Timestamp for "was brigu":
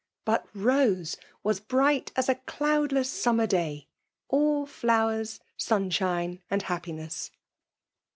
1.43-2.09